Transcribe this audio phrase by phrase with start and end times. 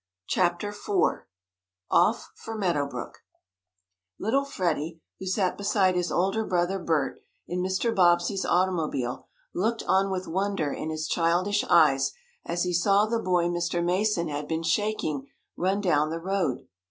[0.25, 1.27] CHAPTER IV
[1.91, 3.19] OFF FOR MEADOW BROOK
[4.17, 7.95] Little Freddie, who sat beside his older brother, Bert, in Mr.
[7.95, 13.45] Bobbsey's automobile, looked on with wonder in his childish eyes, as he saw the boy
[13.45, 13.85] Mr.
[13.85, 16.67] Mason had been shaking run down the road.